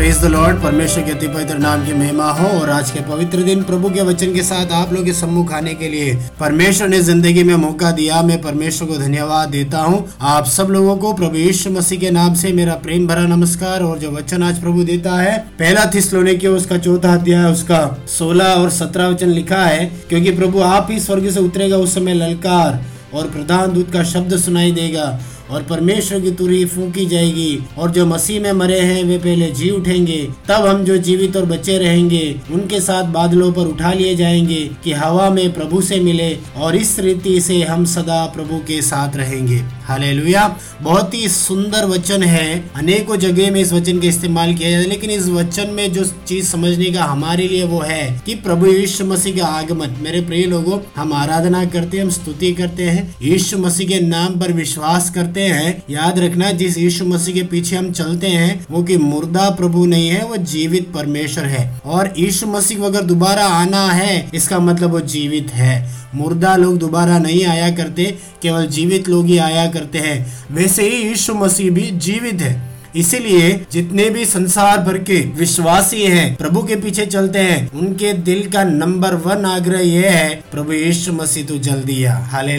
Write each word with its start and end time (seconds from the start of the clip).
Praise 0.00 0.18
the 0.18 0.24
Lord 0.24 0.62
परमेश्वर 0.62 1.02
के 1.04 1.10
अति 1.12 1.26
पवित्र 1.28 1.56
नाम 1.58 1.84
की 1.86 1.92
महिमा 1.92 2.30
हो 2.32 2.46
और 2.50 2.70
आज 2.70 2.90
के 2.90 3.00
पवित्र 3.00 3.42
दिन 3.44 3.62
प्रभु 3.62 3.88
के 3.90 4.02
वचन 4.02 4.32
के 4.34 4.42
साथ 4.42 4.70
आप 4.72 4.92
लोग 4.92 5.04
के 5.04 5.12
सम्मुख 5.12 5.52
आने 5.52 5.74
के 5.74 5.88
लिए 5.88 6.14
परमेश्वर 6.38 6.88
ने 6.88 7.00
ज़िंदगी 7.00 7.42
में 7.44 7.54
मौका 7.56 7.90
दिया। 7.90 8.20
मैं 8.22 8.40
परमेश्वर 8.42 8.88
को 8.88 8.96
धन्यवाद 8.96 9.48
देता 9.48 9.78
हूँ। 9.78 9.98
आप 10.20 10.46
सब 10.46 10.68
लोगों 10.70 10.96
को 10.96 11.12
प्रभु 11.12 11.36
यीशु 11.36 11.70
मसीह 11.70 12.00
के 12.00 12.10
नाम 12.10 12.34
से 12.34 12.52
मेरा 12.52 12.74
प्रेम 12.76 13.06
भरा 13.06 13.26
नमस्कार 13.26 13.82
और 13.82 13.98
जो 13.98 14.10
वचन 14.10 14.42
आज 14.42 14.60
प्रभु 14.60 14.84
देता 14.84 15.20
है, 15.20 15.38
पहला 15.58 15.84
थिसलोने 15.94 16.34
की 16.34 16.46
उसका 16.48 16.78
चौथा 16.78 17.12
अध्याय 17.14 17.50
उसका 17.52 17.82
सोलह 18.08 18.52
और 18.52 18.70
सत्रह 18.70 19.08
वचन 19.08 19.28
लिखा 19.30 19.64
है, 19.64 19.84
क्योंकि 20.08 20.30
प्रभु 20.30 20.62
आप 20.68 20.88
ही 20.90 20.98
स्वर्ग 21.00 21.30
से 21.30 21.40
उतरेगा, 21.40 21.76
उस 21.76 21.94
समय 21.94 22.14
ललकार 22.14 22.84
और 23.14 23.30
प्रधान 23.30 23.72
दूत 23.72 23.92
का 23.92 24.04
शब्द 24.04 24.36
सुनाई 24.38 24.72
देगा। 24.72 25.18
और 25.50 25.62
परमेश्वर 25.62 26.20
की 26.20 26.30
तुरी 26.30 26.64
फूकी 26.64 27.06
जाएगी, 27.06 27.58
और 27.78 27.90
जो 27.90 28.06
मसीह 28.06 28.40
में 28.40 28.52
मरे 28.52 28.80
हैं, 28.80 29.04
वे 29.04 29.18
पहले 29.18 29.50
जी 29.50 29.70
उठेंगे। 29.70 30.28
तब 30.48 30.66
हम 30.66 30.84
जो 30.84 30.96
जीवित 30.96 31.36
और 31.36 31.44
बचे 31.44 31.78
रहेंगे, 31.78 32.40
उनके 32.50 32.80
साथ 32.80 33.04
बादलों 33.04 33.52
पर 33.52 33.62
उठा 33.62 33.92
लिए 33.92 34.16
जाएँगे 34.16 34.70
कि 34.84 34.92
हवा 34.92 35.30
में 35.30 35.52
प्रभु 35.52 35.80
से 35.80 36.00
मिले, 36.00 36.38
और 36.56 36.76
इस 36.76 36.98
रीति 36.98 37.40
से 37.40 37.62
हम 37.62 37.84
सदा 37.84 38.26
प्रभु 38.26 38.56
के 38.58 38.82
साथ 38.82 39.16
रहेंगे। 39.16 39.62
हालेलुया। 39.82 40.56
बहुत 40.82 41.14
ही 41.14 41.28
सुंदर 41.28 41.84
वचन 41.84 42.22
है। 42.22 42.70
अनेकों 42.76 43.16
जगह 43.16 43.50
में 43.50 43.60
इस 43.60 43.72
वचन 43.72 43.98
का 43.98 44.08
इस्तेमाल 44.08 44.54
किया 44.54 44.70
जाता 44.70 44.82
है, 44.82 44.88
लेकिन 44.88 45.10
इस 45.10 45.26
वचन 45.26 45.70
में 45.70 45.92
जो 45.92 46.04
चीज़ 46.04 46.46
समझने 46.46 46.84
का 46.84 47.04
हमारे 47.04 47.48
लिए 47.48 47.64
वो 47.64 47.80
है 47.80 48.22
कि 48.26 48.34
प्रभु 48.34 48.66
यीशु 48.66 49.04
मसीह 49.04 49.36
का 49.36 49.46
आगमन। 49.46 49.96
मेरे 50.02 50.20
प्रिय 50.20 50.44
लोगों, 50.44 50.78
हम 50.96 51.12
आराधना 51.12 51.64
करते 51.64 51.96
हैं, 51.96 52.04
हम 52.04 52.10
स्तुति 52.10 52.52
करते 52.52 52.82
हैं, 52.82 53.16
यीशु 53.22 53.58
मसीह 53.58 53.88
के 53.88 54.00
नाम 54.00 54.40
पर 54.40 54.52
विश्वास 54.52 55.10
करते 55.10 55.39
करते 55.48 55.64
हैं। 55.64 55.82
याद 55.90 56.18
रखना, 56.18 56.50
जिस 56.50 56.78
यीशु 56.78 57.04
मसीह 57.04 57.34
के 57.34 57.42
पीछे 57.42 57.76
हम 57.76 57.92
चलते 57.92 58.26
हैं, 58.26 58.66
वो 58.70 58.82
कि 58.82 58.96
मुर्दा 58.96 59.50
प्रभु 59.50 59.86
नहीं 59.86 60.08
है, 60.08 60.24
वो 60.24 60.36
जीवित 60.36 60.92
परमेश्वर 60.94 61.44
है। 61.44 61.80
और 61.84 62.14
यीशु 62.18 62.46
मसीह 62.46 62.78
को 62.78 62.84
अगर 62.84 63.02
दोबारा 63.02 63.46
आना 63.46 63.86
है, 63.86 64.30
इसका 64.34 64.58
मतलब 64.58 64.90
वो 64.90 65.00
जीवित 65.00 65.50
है। 65.50 66.00
मुर्दा 66.14 66.56
लोग 66.56 66.78
दोबारा 66.78 67.18
नहीं 67.18 67.46
आया 67.46 67.70
करते, 67.70 68.18
केवल 68.42 68.66
जीवित 68.66 69.08
लोग 69.08 69.26
ही 69.26 69.38
आया 69.38 69.70
करते 69.70 69.98
हैं। 69.98 70.44
वैसे 70.52 70.82
ही 70.82 71.08
यीशु 71.08 71.34
मसीह 71.34 71.70
भी 71.70 71.90
जीवित 71.90 72.42
है। 72.42 72.69
इसीलिए 72.96 73.50
जितने 73.72 74.08
भी 74.10 74.24
संसार 74.24 74.78
भर 74.78 74.98
के 75.00 75.20
विश्वासी 75.36 76.02
हैं, 76.02 76.34
प्रभु 76.36 76.62
के 76.62 76.76
पीछे 76.76 77.06
चलते 77.06 77.38
हैं, 77.38 77.70
उनके 77.72 78.12
दिल 78.22 78.48
का 78.50 78.64
नंबर 78.64 79.14
वन 79.26 79.44
आग्रह 79.46 79.80
यह 79.80 80.10
है, 80.10 80.28
प्रभु 80.52 80.72
यीशु 80.72 81.12
मसीह 81.12 81.44
तो 81.44 81.58
जल्दी 81.60 82.04
आ। 82.04 82.14
हाले 82.30 82.58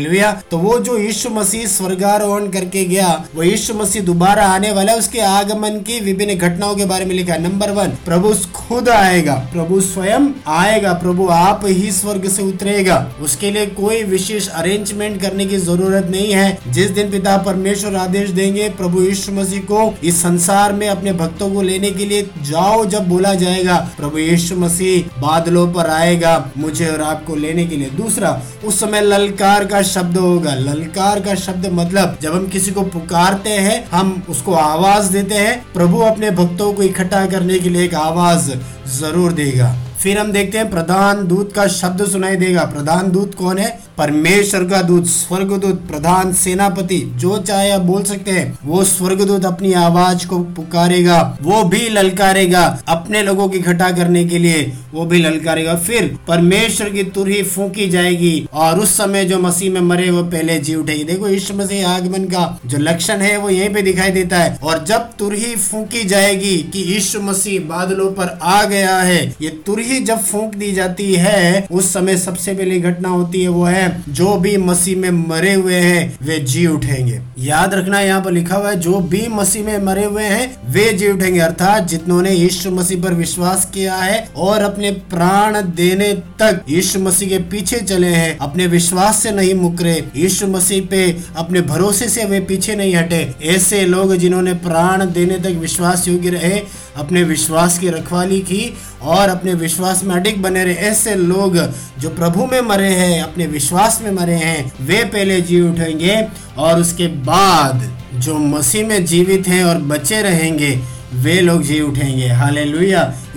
तो 0.52 0.58
वो 0.58 0.78
जो 0.80 0.98
यीशु 0.98 1.30
मसीह 1.30 1.66
स्वर्गारोहण 1.68 2.48
करके 2.50 2.84
गया, 2.86 3.08
वो 3.36 3.44
यीशु 3.44 3.74
मसीह 3.74 4.02
दोबारा 4.02 4.46
आने 4.46 4.72
वाला 4.72 4.92
है, 4.92 4.98
उसके 4.98 5.20
आगमन 5.20 5.80
की 5.80 6.00
विभिन्न 6.00 6.36
घटनाओं 6.36 6.76
के 6.76 6.86
बारे 6.86 7.06
में 7.06 7.16
लिखा 7.16 7.38
नंबर 7.38 7.72
वन, 7.72 7.90
प्रभु 8.06 8.34
खुद 8.56 8.90
आएगा, 8.90 9.36
प्रभु 9.54 9.80
स्वयं 9.82 10.28
आएगा, 10.48 10.94
प्रभु 10.94 11.28
आप 11.28 11.62
ही 11.66 11.92
स्वर्ग 11.92 12.28
से 12.30 12.44
उतरेगा। 12.44 12.98
उसके 13.22 13.52
लिए 13.52 13.66
कोई 13.66 14.04
विशेष 14.04 14.48
अरेंजमेंट 14.48 15.22
करने 15.22 15.46
की 15.46 15.58
ज़रूरत 15.58 16.08
नहीं 16.12 16.32
है। 16.32 16.58
जिस 16.68 16.90
दिन 16.90 17.12
पिता 17.12 17.38
परमेश्वर 17.38 17.96
आदेश 17.96 18.30
देंगे, 18.30 18.70
प्रभु 18.70 19.02
यीशु 19.02 19.32
मसीह 19.32 19.60
को 19.62 19.94
इस 20.04 20.21
संसार 20.22 20.74
में 20.74 20.88
अपने 20.90 21.14
भक्तों 21.14 21.50
को 21.50 21.62
लेने 21.62 21.92
के 21.92 22.06
लिए 22.06 22.22
जाओ 22.42 22.86
जब 22.86 23.08
बोला 23.10 23.34
जाएगा, 23.36 23.76
प्रभु 23.98 24.18
यीशु 24.18 24.56
मसीह 24.56 25.20
बादलों 25.22 25.68
पर 25.74 25.90
आएगा 25.90 26.34
मुझे 26.58 26.88
और 26.88 27.02
आपको 27.02 27.36
लेने 27.36 27.66
के 27.66 27.78
लिए। 27.78 27.90
दूसरा, 27.92 28.42
उस 28.66 28.80
समय 28.80 29.02
ललकार 29.02 29.66
का 29.66 29.82
शब्द 29.84 30.18
होगा। 30.18 30.56
ललकार 30.56 31.20
का 31.20 31.36
शब्द 31.38 31.66
मतलब 31.74 32.18
जब 32.22 32.36
हम 32.36 32.48
किसी 32.48 32.72
को 32.72 32.82
पुकारते 32.90 33.50
हैं, 33.50 33.86
हम 33.90 34.22
उसको 34.30 34.54
आवाज़ 34.54 35.12
देते 35.14 35.36
हैं। 35.36 35.62
प्रभु 35.74 36.00
अपने 36.04 36.32
भक्तों 36.32 36.74
को 36.74 36.84
इकट्ठा 36.84 37.26
करने 37.26 37.60
के 37.60 37.70
लिए 37.70 37.86
एक 37.86 37.96
आवाज़ 37.96 38.52
ज़रूर 39.00 39.32
देगा। 39.34 39.76
फिर 40.00 40.18
हम 40.20 40.32
देखते 40.32 40.58
हैं, 40.58 40.70
प्रधान 40.70 41.28
दूत 41.28 41.52
का 41.54 41.68
शब्द 41.68 42.06
सुनाई 42.06 42.36
देगा। 42.36 42.64
प्रधान 42.66 43.12
दूत 43.12 43.36
कौन 43.36 43.58
है? 43.58 43.68
परमेश्वर 44.02 44.64
का 44.64 44.82
दूत, 44.82 45.06
स्वर्गदूत, 45.06 45.76
प्रधान 45.88 46.34
सेनापति, 46.34 46.98
जो 47.16 47.38
चाहे 47.38 47.72
आप 47.72 47.82
बोल 47.82 48.04
सकते 48.04 48.32
हैं, 48.32 48.60
वो 48.66 48.84
स्वर्गदूत 48.84 49.46
अपनी 49.46 49.74
आवाज़ 49.74 50.28
को 50.28 50.40
पुकारेगा, 50.40 51.38
वो 51.42 51.64
भी 51.64 51.90
ललकारेगा 51.90 52.82
अपने 52.88 53.22
लोगों 53.24 53.50
की 53.50 53.58
इकट्ठा 53.58 53.92
करने 53.92 54.26
के 54.26 54.40
लिए, 54.40 54.74
वो 54.94 55.06
भी 55.06 55.18
ललकारेगा। 55.18 55.76
फिर 55.76 56.18
परमेश्वर 56.28 56.90
की 56.90 57.04
तुरही 57.04 57.44
फूकी 57.44 57.88
जाएगी 57.90 58.48
और 58.54 58.80
उस 58.80 58.98
समय 58.98 59.26
जो 59.26 59.40
मसीह 59.40 59.72
में 59.72 59.82
मरे, 59.82 60.10
वो 60.10 60.24
पहले 60.24 60.58
जी 60.60 60.76
उठेगी। 60.76 61.04
देखो 61.04 61.28
ईश्वर 61.28 61.58
मसीह 61.58 61.90
आगमन 61.90 62.26
का 62.26 62.60
जो 62.66 62.78
लक्षण 62.78 63.18
है, 63.18 63.38
वो 63.38 63.50
यहीं 63.50 63.70
पे 63.70 63.82
दिखाई 63.82 64.12
देता 64.12 64.38
है। 64.38 64.58
और 64.64 64.84
जब 64.84 65.10
तुरही 65.20 65.56
फूकी 65.56 66.04
जाएगी 66.04 66.58
कि 66.58 66.82
ईश्वर 66.98 67.22
मसीह 67.22 67.60
बादलों 67.60 68.12
पर 68.12 68.38
आ 68.44 68.64
गया 68.64 68.98
है, 68.98 69.36
ये 69.42 69.50
तुरही 69.66 70.00
जब 70.00 70.20
फूक 70.20 70.56
दी 70.56 70.72
जाती 70.72 71.14
है, 71.16 71.68
उस 71.72 71.94
समय 71.94 72.18
सबसे 72.18 72.54
पहली 72.54 72.80
घटना 72.80 73.10
होती 73.10 73.42
है, 73.42 73.48
वो 73.48 73.64
है 73.64 73.91
जो 74.10 74.36
भी 74.38 74.56
मसीह 74.58 74.98
में 74.98 75.10
मरे 75.30 75.54
हुए 75.54 75.76
हैं, 75.76 76.18
वे 76.24 76.40
जी 76.40 76.66
उठेंगे। 76.68 77.20
याद 77.40 77.74
रखना, 77.74 78.00
यहाँ 78.00 78.22
पर 78.22 78.32
लिखा 78.32 78.56
हुआ 78.56 78.70
है, 78.70 78.80
जो 78.80 79.00
भी 79.02 79.28
मसीह 79.28 79.66
में 79.66 79.78
मरे 79.84 80.06
हुए 80.06 80.24
हैं, 80.24 80.72
वे 80.72 80.90
जी 80.94 81.10
उठेंगे। 81.10 81.40
अर्थात 81.40 81.88
जितनों 81.88 82.20
यीशु 82.24 82.72
मसीह 82.72 83.02
पर 83.04 83.14
विश्वास 83.14 83.70
किया 83.74 83.96
है 83.96 84.20
और 84.38 84.62
अपने 84.62 84.92
प्राण 85.12 85.62
देने 85.72 86.14
तक 86.40 86.62
यीशु 86.70 87.00
मसीह 87.00 87.30
के 87.30 87.38
पीछे 87.52 87.78
चले 87.78 88.08
हैं, 88.08 88.38
अपने 88.38 88.68
विश्वास 88.68 89.22
से 89.24 89.32
नहीं 89.32 89.54
मुकरे, 89.54 89.94
यीशु 90.16 90.48
मसीह 90.48 90.86
पे 90.86 91.04
अपने 91.36 91.62
भरोसे 91.62 92.10
से 92.10 92.26
वे 92.26 92.40
पीछे 92.42 92.76
नहीं 92.76 92.96
हटे। 92.96 93.24
ऐसे 93.46 93.84
लोग 93.86 94.16
जिन्होंने 94.16 94.54
प्राण 94.62 95.06
देने 95.12 95.38
तक 95.40 95.58
विश्वास 95.60 96.08
योग्य 96.08 96.30
रहे, 96.30 96.62
अपने 96.96 97.24
विश्वास 97.24 97.78
की 97.80 97.90
रखवाली 97.90 98.40
की 98.42 98.74
और 99.04 99.30
अपने 99.30 99.54
विश्वास 99.54 100.04
में 100.04 100.16
अडिग 100.16 100.42
बने 100.42 100.64
रहे। 100.64 100.74
ऐसे 100.74 101.16
लोग 101.16 101.58
जो 102.00 102.10
प्रभु 102.10 102.46
में 102.46 102.62
मरे 102.62 102.88
हैं, 102.88 103.24
अपने 103.24 103.46
विश्वास 103.46 104.02
में 104.04 104.12
मरे 104.12 104.34
हैं, 104.34 104.72
वे 104.82 105.04
पहले 105.04 105.42
जी 105.42 105.62
उठेंगे 105.62 106.28
और 106.58 106.80
उसके 106.80 107.08
बाद 107.08 107.98
जो 108.16 108.38
मसीह 108.38 108.88
में 108.88 109.06
जीवित 109.06 109.48
हैं 109.48 109.64
और 109.64 109.78
बचे 109.78 110.22
रहेंगे, 110.22 110.80
वे 111.14 111.42
लोग 111.42 111.64
जी 111.64 111.82
उठेंगे। 111.82 112.28
हाले 112.28 112.62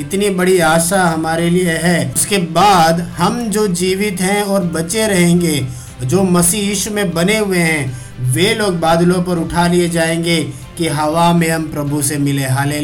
इतनी 0.00 0.30
बड़ी 0.30 0.58
आशा 0.58 1.02
हमारे 1.02 1.50
लिए 1.50 1.70
है। 1.70 2.12
उसके 2.12 2.38
बाद 2.38 3.00
हम 3.00 3.50
जो 3.50 3.68
जीवित 3.68 4.20
हैं 4.20 4.42
और 4.42 4.64
बचे 4.64 5.06
रहेंगे, 5.06 5.66
जो 6.02 6.22
मसीह 6.22 6.68
यीशु 6.68 6.90
में 6.90 7.14
बने 7.14 7.38
हुए 7.38 7.58
हैं, 7.58 8.04
वे 8.20 8.54
लोग 8.54 8.80
बादलों 8.80 9.22
पर 9.22 9.38
उठा 9.38 9.66
लिए 9.66 9.88
जाएँगे। 9.88 10.63
कि 10.78 10.88
हवा 10.88 11.32
में 11.32 11.48
हम 11.48 11.62
प्रभु 11.62 12.02
से 12.02 12.18
मिले। 12.18 12.44
हाले 12.44 12.80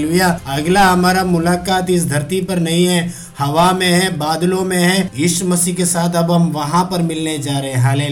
अगला, 0.46 0.86
हमारा 0.86 1.24
मुलाकात 1.24 1.90
इस 1.90 2.08
धरती 2.08 2.40
पर 2.40 2.58
नहीं 2.58 2.86
है। 2.86 3.29
हवा 3.40 3.72
में 3.72 3.86
है, 3.86 4.16
बादलों 4.16 4.64
में 4.64 4.78
है, 4.78 5.10
यीशु 5.18 5.46
मसीह 5.46 5.74
के 5.74 5.84
साथ 5.84 6.14
अब 6.14 6.32
हम 6.32 6.50
वहाँ 6.52 6.84
पर 6.84 7.02
मिलने 7.02 7.38
जा 7.38 7.58
रहे 7.58 7.70
हैं। 7.70 7.78
हाले 7.78 8.08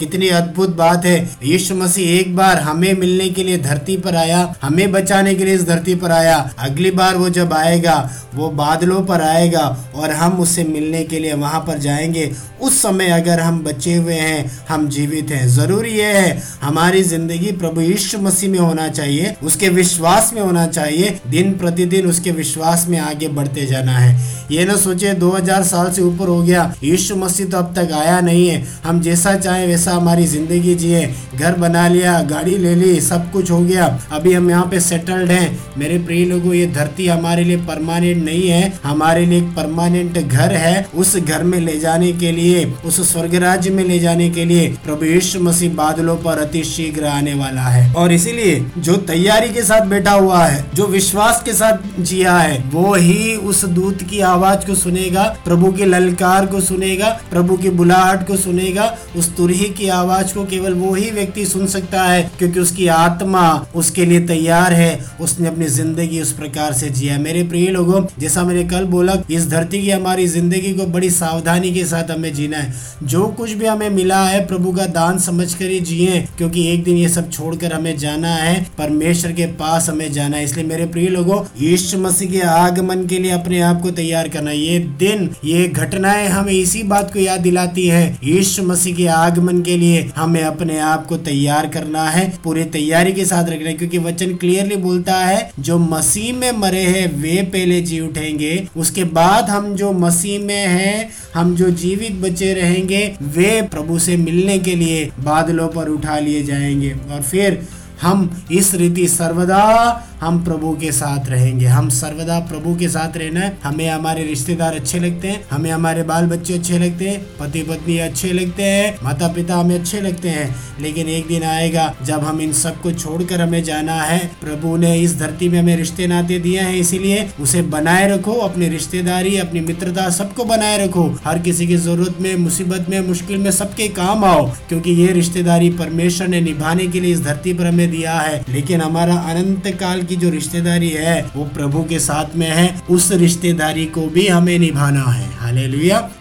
कितनी 0.00 0.28
अद्भुत 0.28 0.76
बात 0.76 1.06
है। 1.06 1.36
यीशु 1.44 1.74
मसीह 1.74 2.10
एक 2.10 2.36
बार 2.36 2.58
हमें 2.58 2.92
मिलने 2.94 3.28
के 3.28 3.42
लिए 3.42 3.58
धरती 3.58 3.96
पर 3.96 4.16
आया, 4.16 4.54
हमें 4.62 4.92
बचाने 4.92 5.34
के 5.34 5.44
लिए 5.44 5.54
इस 5.54 5.64
धरती 5.64 5.94
पर 5.94 6.10
आया। 6.10 6.54
अगली 6.58 6.90
बार 6.90 7.16
वो 7.16 7.28
जब 7.30 7.52
आएगा, 7.52 8.10
वो 8.34 8.48
बादलों 8.48 9.02
पर 9.02 9.20
आएगा 9.20 9.92
और 9.94 10.10
हम 10.10 10.40
उससे 10.40 10.64
मिलने 10.64 11.02
के 11.04 11.18
लिए 11.18 11.32
वहाँ 11.32 11.60
पर 11.60 11.78
जाएँगे। 11.78 12.32
उस 12.62 12.82
समय 12.82 13.06
अगर 13.06 13.40
हम 13.40 13.62
बचे 13.64 13.94
हुए 13.94 14.14
हैं, 14.14 14.66
हम 14.68 14.88
जीवित 14.88 15.30
हैं। 15.30 15.48
ज़रूरी 15.48 15.90
यह 15.90 16.06
है, 16.06 16.42
हमारी 16.62 17.02
ज़िंदगी 17.02 17.52
प्रभु 17.52 17.80
यीशु 17.80 18.18
मसीह 18.18 18.50
में 18.50 18.58
होना 18.58 18.88
चाहिए, 18.88 19.34
उसके 19.42 19.68
विश्वास 19.68 20.30
में 20.34 20.42
होना 20.42 20.66
चाहिए। 20.66 21.20
दिन 21.26 21.52
प्रतिदिन 21.52 22.06
उसके 22.06 22.30
विश्वास 22.30 22.86
में 22.88 22.98
आगे 22.98 23.28
बढ़ते 23.28 23.66
जाना 23.66 23.98
है। 23.98 24.40
ये 24.50 24.59
ये 24.60 24.64
ना 24.66 24.74
सोचे 24.76 25.12
2000 25.14 25.62
साल 25.62 25.90
से 25.90 26.02
ऊपर 26.02 26.28
हो 26.28 26.42
गया। 26.42 26.62
यीशु 26.84 27.14
मसीह 27.16 27.46
तो 27.46 27.56
अब 27.56 27.72
तक 27.76 27.92
आया 27.92 28.20
नहीं 28.20 28.48
है। 28.48 28.56
हम 28.84 29.00
जैसा 29.00 29.34
चाहे 29.36 29.66
वैसा 29.66 29.92
हमारी 29.92 30.26
ज़िंदगी 30.26 30.74
जिए। 30.74 31.14
घर 31.36 31.54
बना 31.54 31.86
लिया, 31.88 32.20
गाड़ी 32.22 32.56
ले 32.56 32.74
ली, 32.74 33.00
सब 33.00 33.30
कुछ 33.32 33.50
हो 33.50 33.60
गया। 33.60 33.86
अभी 34.12 34.32
हम 34.32 34.50
यहाँ 34.50 34.66
पे 34.66 34.80
सेटल्ड 34.80 35.30
हैं। 35.30 35.78
मेरे 35.78 35.98
प्रिय 35.98 36.24
लोगों, 36.24 36.52
ये 36.54 36.66
धरती 36.66 37.06
हमारे 37.06 37.44
लिए 37.44 37.56
परमानेंट 37.56 38.24
नहीं 38.24 38.48
है। 38.48 38.72
हमारे 38.84 39.24
लिए 39.26 39.38
एक 39.38 39.48
परमानेंट 39.56 40.18
घर 40.18 40.52
है 40.52 40.86
उस 40.94 41.16
घर 41.16 41.42
में 41.42 41.58
ले 41.60 41.78
जाने 41.78 42.12
के 42.12 42.32
लिए, 42.32 42.64
उस 42.84 43.00
स्वर्ग 43.12 43.34
राज्य 43.34 43.70
में 43.70 43.82
ले 43.84 43.98
जाने 43.98 44.28
के 44.30 44.44
लिए। 44.44 44.68
प्रभु 44.84 45.04
यीशु 45.04 45.40
मसीह 45.40 45.74
बादलों 45.74 46.16
पर 46.16 46.38
अति 46.38 46.64
शीघ्र 46.64 47.04
आने 47.06 47.34
वाला 47.34 47.68
है। 47.68 47.92
और 47.94 48.12
इसीलिए 48.12 48.60
जो 48.78 48.96
तैयारी 49.08 49.48
के 49.48 49.62
साथ 49.62 49.86
बैठा 49.86 50.12
हुआ 50.12 50.44
है, 50.44 50.64
जो 50.74 50.86
विश्वास 50.88 51.42
के 51.42 51.52
साथ 51.54 52.02
जिया 52.02 52.36
है, 52.36 52.62
वो 52.72 52.94
ही 52.94 53.34
उस 53.36 53.64
दूत 53.64 54.02
की 54.02 54.20
आवाज़ 54.20 54.48
आवाज़ 54.50 54.66
को 54.66 54.74
सुनेगा, 54.74 55.22
प्रभु 55.44 55.70
की 55.72 55.84
ललकार 55.84 56.46
को 56.46 56.60
सुनेगा, 56.60 57.08
प्रभु 57.30 57.56
की 57.56 57.70
बुलाहट 57.70 58.26
को 58.26 58.36
सुनेगा। 58.36 58.84
उस 59.16 59.28
तुरही 59.36 59.68
की 59.70 59.88
आवाज़ 59.88 60.32
को 60.34 60.44
केवल 60.44 60.74
वो 60.74 60.94
ही 60.94 61.10
व्यक्ति 61.10 61.44
सुन 61.46 61.66
सकता 61.66 62.02
है, 62.02 62.22
क्योंकि 62.38 62.60
उसकी 62.60 62.86
आत्मा 62.88 63.42
उसके 63.74 64.04
लिए 64.04 64.20
तैयार 64.20 64.72
है। 64.72 64.90
उसने 65.20 65.48
अपनी 65.48 65.66
ज़िंदगी 65.66 66.20
उस 66.20 66.32
प्रकार 66.32 66.72
से 66.72 66.88
जिया। 66.90 67.18
मेरे 67.18 67.42
प्रिय 67.44 67.68
लोगों, 67.68 68.02
जैसा 68.18 68.44
मैंने 68.44 68.64
कल 68.64 68.84
बोला, 68.86 69.16
इस 69.30 69.48
धरती 69.48 69.82
की 69.82 69.90
हमारी 69.90 70.26
ज़िंदगी 70.26 70.72
को 70.74 70.86
बड़ी 70.88 71.10
सावधानी 71.10 71.72
के 71.72 71.84
साथ 71.84 72.10
हमें 72.10 72.32
जीना 72.34 72.58
है। 72.58 72.74
जो 73.04 73.26
कुछ 73.38 73.52
भी 73.52 73.66
हमें 73.66 73.88
मिला 73.90 74.22
है, 74.24 74.46
प्रभु 74.46 74.72
का 74.72 74.86
दान 74.90 75.18
समझ 75.20 75.52
कर 75.54 75.64
ही 75.64 75.80
जिए, 75.82 76.20
क्योंकि 76.38 76.66
एक 76.72 76.84
दिन 76.84 76.96
ये 76.96 77.08
सब 77.08 77.30
छोड़कर 77.30 77.72
हमें 77.72 77.96
जाना 77.98 78.34
है। 78.34 78.66
परमेश्वर 78.78 79.32
के 79.32 79.46
पास 79.60 79.88
हमें 79.88 80.10
जाना 80.12 80.36
है। 80.36 80.44
इसलिए 80.44 80.66
मेरे 80.66 80.86
प्रिय 80.88 81.08
लोगों, 81.08 81.42
यीशु 81.60 81.98
मसीह 81.98 82.30
के 82.30 82.40
आगमन 82.40 83.06
के 83.06 83.18
लिए 83.18 83.30
अपने 83.30 83.60
आप 83.60 83.80
को 83.82 83.90
तैयार 83.90 84.28
करना, 84.30 84.50
ये 84.50 84.78
दिन, 84.78 85.30
ये 85.44 85.68
घटनाएँ 85.68 86.28
हमें 86.28 86.52
इसी 86.52 86.82
बात 86.82 87.12
को 87.12 87.18
याद 87.18 87.40
दिलाती 87.40 87.86
है। 87.86 88.18
यीशु 88.24 88.62
मसीह 88.62 88.94
के 88.94 89.06
आगमन 89.06 89.62
के 89.62 89.76
लिए 89.76 90.10
हमें 90.16 90.42
अपने 90.42 90.78
आप 90.78 91.06
को 91.06 91.16
तैयार 91.16 91.68
करना 91.68 92.04
है, 92.04 92.32
पूरी 92.44 92.64
तैयारी 92.64 93.12
के 93.12 93.24
साथ 93.24 93.44
रखना 93.44 93.68
है, 93.68 93.74
क्योंकि 93.74 93.98
वचन 93.98 94.34
क्लियरली 94.34 94.76
बोलता 94.76 95.16
है, 95.16 95.50
जो 95.58 95.78
मसीह 95.78 96.34
में 96.34 96.52
मरे 96.52 96.82
हैं, 96.82 97.22
वे 97.22 97.42
पहले 97.42 97.80
जी 97.80 98.00
उठेंगे। 98.00 98.68
उसके 98.76 99.04
बाद 99.04 99.50
हम 99.50 99.74
जो 99.74 99.92
मसीह 99.92 100.40
में 100.40 100.66
हैं, 100.66 101.10
हम 101.34 101.56
जो 101.56 101.70
जीवित 101.70 102.12
बचे 102.12 102.54
रहेंगे, 102.54 103.14
वे 103.22 103.62
प्रभु 103.62 103.98
से 103.98 104.16
मिलने 104.16 104.58
के 104.58 104.76
लिए 104.76 105.10
बादलों 105.20 105.68
पर 105.68 105.88
उठा 105.88 106.18
लिए 106.18 106.42
जाएँगे। 106.42 106.94
और 107.12 107.22
फिर 107.22 107.62
हम 108.02 108.44
इस 108.52 108.74
रीति 108.74 109.08
सर्वदा 109.08 110.06
हम 110.20 110.44
प्रभु 110.44 110.72
के 110.72 110.92
साथ 110.92 111.28
रहेंगे। 111.28 111.66
हम 111.66 111.88
सर्वदा 111.88 112.38
प्रभु 112.38 112.76
के 112.76 112.88
साथ 112.88 113.16
रहना 113.16 113.40
है। 113.40 113.58
हमें 113.64 113.90
हमारे 113.90 114.22
रिश्तेदार 114.22 114.74
अच्छे 114.74 114.98
लगते 114.98 115.28
हैं। 115.28 115.44
हमें 115.50 115.70
हमारे 115.70 116.02
बाल 116.02 116.26
बच्चे 116.26 116.54
अच्छे 116.54 116.78
लगते 116.78 117.08
हैं। 117.08 117.26
पति 117.40 117.62
पत्नी 117.62 117.98
अच्छे 117.98 118.32
लगते 118.32 118.62
हैं। 118.62 118.96
माता 119.02 119.28
पिता 119.28 119.56
हमें 119.56 119.80
अच्छे 119.80 120.00
लगते 120.00 120.28
हैं। 120.28 120.56
लेकिन 120.80 121.08
एक 121.08 121.26
दिन 121.26 121.42
आएगा 121.42 121.94
जब 122.02 122.20
हम 122.20 122.40
इन 122.40 122.52
सब 122.52 122.70
सबको 122.70 122.92
छोड़कर 122.92 123.40
हमें 123.40 123.64
जाना 123.64 123.92
है। 123.92 124.30
प्रभु 124.40 124.76
ने 124.76 124.98
इस 124.98 125.18
धरती 125.18 125.48
में 125.48 125.58
हमें 125.58 125.76
रिश्ते 125.76 126.06
नाते 126.06 126.38
दिए 126.38 126.60
हैं। 126.60 126.76
इसीलिए 126.76 127.30
उसे 127.40 127.62
बनाए 127.62 128.10
रखो। 128.10 128.32
अपनी 128.32 128.68
रिश्तेदारी, 128.68 129.36
अपनी 129.36 129.60
मित्रता 129.60 130.10
सबको 130.10 130.44
बनाए 130.44 130.86
रखो। 130.86 131.18
हर 131.24 131.38
किसी 131.38 131.66
की 131.66 131.76
ज़रूरत 131.76 132.14
में, 132.20 132.36
मुसीबत 132.36 132.86
में, 132.88 133.00
मुश्किल 133.00 133.38
में 133.38 133.50
सबके 133.50 133.88
काम 133.88 134.24
आओ। 134.24 134.50
क्योंकि 134.68 134.90
ये 134.90 135.12
रिश्तेदारी 135.12 135.70
परमेश्वर 135.70 136.28
ने 136.28 136.40
निभाने 136.40 136.86
के 136.86 137.00
लिए 137.00 137.12
इस 137.12 137.22
धरती 137.22 137.52
पर 137.52 137.66
हमें 137.66 137.89
दिया 137.90 138.18
है। 138.20 138.44
लेकिन 138.48 138.80
हमारा 138.80 139.14
अनंत 139.14 139.76
काल 139.80 140.02
की 140.02 140.16
जो 140.16 140.30
रिश्तेदारी 140.30 140.90
है, 140.90 141.30
वो 141.36 141.44
प्रभु 141.44 141.84
के 141.84 141.98
साथ 141.98 142.36
में 142.36 142.50
है। 142.50 142.80
उस 142.90 143.12
रिश्तेदारी 143.12 143.86
को 143.86 144.06
भी 144.06 144.28
हमें 144.28 144.58
निभाना 144.58 145.02
है। 145.02 145.28
हाले 145.36 145.60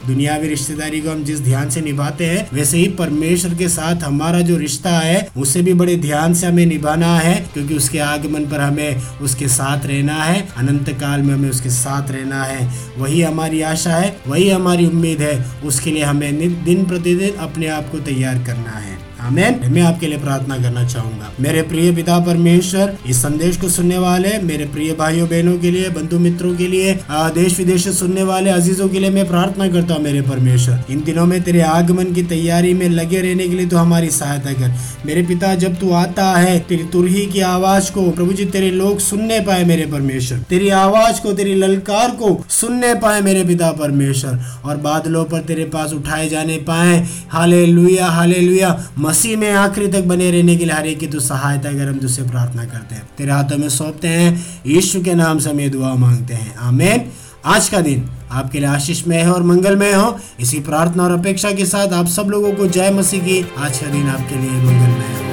दुनियावी 0.07 0.47
रिश्तेदारी 0.47 1.01
को 1.01 1.11
हम 1.11 1.23
जिस 1.23 1.41
ध्यान 1.41 1.69
से 1.69 1.81
निभाते 1.81 2.25
हैं, 2.25 2.47
वैसे 2.53 2.77
ही 2.77 2.87
परमेश्वर 2.87 3.53
के 3.53 3.67
साथ 3.67 3.95
हमारा 3.95 4.41
जो 4.41 4.57
रिश्ता 4.57 4.89
है, 4.89 5.29
उसे 5.37 5.61
भी 5.61 5.73
बड़े 5.73 5.95
ध्यान 5.95 6.33
से 6.33 6.47
हमें 6.47 6.65
निभाना 6.65 7.19
है, 7.19 7.45
क्योंकि 7.53 7.75
उसके 7.75 7.99
आगमन 7.99 8.45
पर 8.45 8.59
हमें 8.59 9.01
उसके 9.21 9.47
साथ 9.47 9.85
रहना 9.85 10.23
है। 10.23 10.47
अनंत 10.57 10.89
काल 10.89 11.21
में 11.21 11.33
हमें 11.33 11.49
उसके 11.49 11.69
साथ 11.69 12.11
रहना 12.11 12.43
है। 12.43 12.71
वही 12.97 13.21
हमारी 13.21 13.61
आशा 13.61 13.95
है, 13.95 14.17
वही 14.27 14.49
हमारी 14.49 14.85
उम्मीद 14.85 15.21
है। 15.21 15.45
उसके 15.63 15.91
लिए 15.91 16.03
हमें 16.03 16.63
दिन 16.63 16.85
प्रतिदिन 16.85 17.31
अपने 17.31 17.67
आप 17.67 17.89
को 17.91 17.99
तैयार 17.99 18.35
करना 18.35 18.71
है। 18.71 19.08
आमेन 19.21 19.59
मैं 19.67 19.81
आपके 19.81 20.07
लिए 20.07 20.17
प्रार्थना 20.17 20.57
करना 20.57 20.83
चाहूँगा। 20.83 21.31
मेरे 21.39 21.61
प्रिय 21.61 21.91
पिता 21.91 22.19
परमेश्वर, 22.19 22.95
इस 23.07 23.17
संदेश 23.17 23.57
को 23.57 23.69
सुनने 23.69 23.97
वाले, 23.97 24.37
मेरे 24.39 24.65
प्रिय 24.65 24.91
भाइयों, 24.93 25.27
बहनों 25.27 25.57
के 25.57 25.71
लिए, 25.71 25.89
बंधु 25.89 26.19
मित्रों 26.19 26.55
के 26.55 26.67
लिए 26.67 26.93
देश 27.11 27.57
विदेश 27.57 27.83
से 27.83 27.93
सुनने 27.93 28.23
वाले, 28.23 28.49
अजीजों 28.49 28.87
के 28.89 28.99
लिए 28.99 29.09
मैं 29.09 29.27
प्रार्थना 29.27 29.67
करता 29.67 29.93
हूँ, 29.93 30.03
मेरे 30.03 30.21
परमेश्वर। 30.21 30.83
इन 30.89 31.03
दिनों 31.03 31.25
में 31.25 31.41
तेरे 31.41 31.61
आगमन 31.61 32.13
की 32.13 32.23
तैयारी 32.23 32.73
में 32.73 32.87
लगे 32.89 33.19
रहने 33.21 33.47
के 33.47 33.55
लिए 33.55 33.65
तो 33.65 33.77
हमारी 33.77 34.09
सहायता 34.09 34.53
कर। 34.53 34.73
मेरे 35.05 35.23
पिता, 35.23 35.53
जब 35.55 35.75
तू 35.75 35.91
आता 35.93 36.31
है, 36.31 36.59
तेरी 36.59 36.83
तुरही 36.83 37.25
की 37.25 37.41
आवाज़ 37.41 37.91
को, 37.91 38.09
प्रभु 38.11 38.33
जी, 38.33 38.45
तेरे 38.45 38.71
लोग 38.71 38.99
सुनने 38.99 39.39
पाए 39.39 39.63
मेरे 39.63 39.85
परमेश्वर। 39.85 40.37
तेरी 40.39 40.69
आवाज़ 40.69 41.21
को, 41.21 41.33
तेरी 41.33 41.55
ललकार 41.55 42.09
को 42.11 42.45
सुनने 42.49 42.93
पाए 42.95 43.21
मेरे 43.21 43.43
पिता 43.43 43.71
परमेश्वर। 43.71 44.39
और 44.65 44.77
बादलों 44.79 45.23
पर 45.25 45.39
तेरे 45.41 45.63
पास 45.65 45.93
उठाए 45.93 46.29
जाने 46.29 46.57
पाए। 46.67 47.05
हाले 47.29 47.65
लुया 47.65 48.07
हाले 48.07 48.39
लुया 48.39 48.71
मसीह 49.09 49.37
में 49.37 49.51
आखिरी 49.51 49.87
तक 49.87 50.03
बने 50.03 50.29
रहने 50.31 50.55
के 50.55 50.65
लिए 50.65 50.73
हर 50.73 50.87
एक 50.87 50.99
की 50.99 51.07
तो 51.07 51.19
सहायता 51.19 51.69
अगर 51.69 51.87
हम 51.87 51.97
तुझसे 51.99 52.23
प्रार्थना 52.23 52.65
करते 52.65 52.95
हैं। 52.95 53.09
तेरे 53.17 53.31
हाथों 53.31 53.57
में 53.57 53.69
सौंपते 53.69 54.07
हैं, 54.07 54.45
यीशु 54.67 55.01
के 55.01 55.13
नाम 55.13 55.39
से 55.39 55.49
हम 55.49 55.59
ये 55.59 55.69
दुआ 55.69 55.93
मांगते 55.95 56.33
हैं। 56.33 56.55
आमेन। 56.55 57.11
आज 57.45 57.69
का 57.69 57.81
दिन 57.81 58.09
आपके 58.31 58.59
लिए 58.59 58.67
आशीषमय 58.67 59.17
है 59.17 59.31
और 59.31 59.43
मंगलमय 59.43 59.93
हो। 59.93 60.19
इसी 60.39 60.59
प्रार्थना 60.59 61.03
और 61.03 61.11
अपेक्षा 61.11 61.51
के 61.51 61.65
साथ 61.65 61.93
आप 61.93 62.07
सब 62.07 62.29
लोगों 62.29 62.51
को 62.51 62.67
जय 62.67 62.91
मसीह 62.91 63.23
की। 63.23 63.41
आज 63.57 63.77
का 63.77 63.87
दिन 63.87 64.09
आपके 64.09 64.35
लिए 64.35 64.49
मंगलमय 64.49 65.23
हो। 65.23 65.28